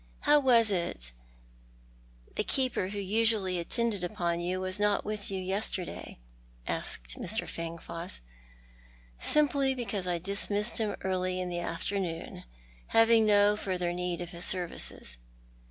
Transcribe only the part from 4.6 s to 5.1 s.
not